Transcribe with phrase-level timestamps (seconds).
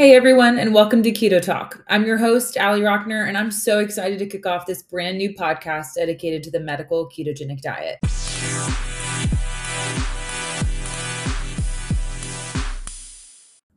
[0.00, 1.84] Hey everyone, and welcome to Keto Talk.
[1.88, 5.34] I'm your host, Ali Rockner, and I'm so excited to kick off this brand new
[5.34, 7.98] podcast dedicated to the medical ketogenic diet.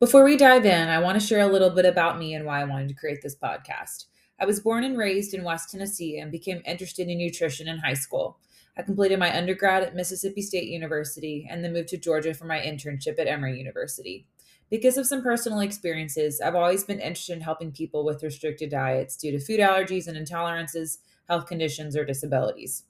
[0.00, 2.62] Before we dive in, I want to share a little bit about me and why
[2.62, 4.06] I wanted to create this podcast.
[4.40, 7.92] I was born and raised in West Tennessee and became interested in nutrition in high
[7.92, 8.38] school.
[8.76, 12.58] I completed my undergrad at Mississippi State University and then moved to Georgia for my
[12.58, 14.26] internship at Emory University.
[14.70, 19.16] Because of some personal experiences, I've always been interested in helping people with restricted diets
[19.16, 22.84] due to food allergies and intolerances, health conditions, or disabilities.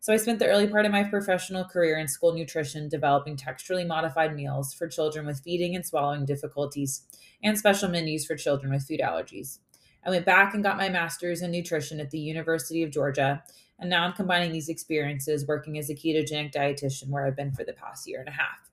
[0.00, 3.86] So I spent the early part of my professional career in school nutrition developing texturally
[3.86, 7.02] modified meals for children with feeding and swallowing difficulties
[7.42, 9.58] and special menus for children with food allergies.
[10.04, 13.42] I went back and got my master's in nutrition at the University of Georgia,
[13.78, 17.64] and now I'm combining these experiences working as a ketogenic dietitian where I've been for
[17.64, 18.70] the past year and a half.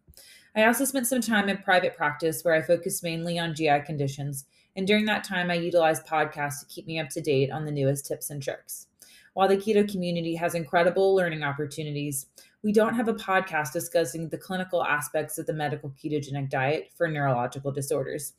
[0.55, 4.45] I also spent some time in private practice where I focused mainly on GI conditions,
[4.75, 7.71] and during that time, I utilized podcasts to keep me up to date on the
[7.71, 8.87] newest tips and tricks.
[9.33, 12.25] While the keto community has incredible learning opportunities,
[12.63, 17.07] we don't have a podcast discussing the clinical aspects of the medical ketogenic diet for
[17.07, 18.33] neurological disorders.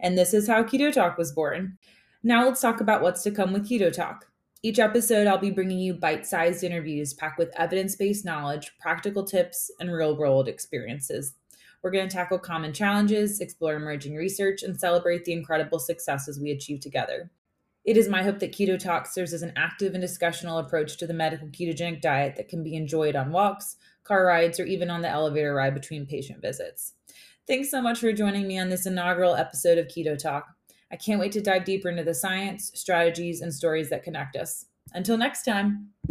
[0.00, 1.76] And this is how Keto Talk was born.
[2.24, 4.26] Now let's talk about what's to come with Keto Talk.
[4.64, 9.22] Each episode, I'll be bringing you bite sized interviews packed with evidence based knowledge, practical
[9.22, 11.34] tips, and real world experiences
[11.84, 16.50] we're going to tackle common challenges, explore emerging research, and celebrate the incredible successes we
[16.50, 17.30] achieve together.
[17.84, 21.06] It is my hope that Keto Talk serves as an active and discussional approach to
[21.06, 25.02] the medical ketogenic diet that can be enjoyed on walks, car rides, or even on
[25.02, 26.94] the elevator ride between patient visits.
[27.46, 30.46] Thanks so much for joining me on this inaugural episode of Keto Talk.
[30.94, 34.66] I can't wait to dive deeper into the science, strategies, and stories that connect us.
[34.92, 35.88] Until next time.